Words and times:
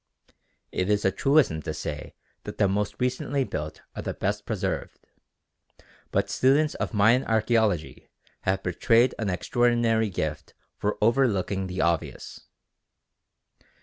It 0.71 0.89
is 0.89 1.05
a 1.05 1.11
truism 1.11 1.61
to 1.61 1.75
say 1.75 2.15
that 2.45 2.57
the 2.57 2.67
most 2.67 2.95
recently 2.99 3.43
built 3.43 3.83
are 3.95 4.01
the 4.01 4.15
best 4.15 4.47
preserved; 4.47 4.97
but 6.09 6.27
students 6.27 6.73
of 6.73 6.91
Mayan 6.95 7.23
archæology 7.25 8.07
have 8.41 8.63
betrayed 8.63 9.13
an 9.19 9.29
extraordinary 9.29 10.09
gift 10.09 10.55
for 10.75 10.97
overlooking 11.03 11.67
the 11.67 11.81
obvious. 11.81 12.47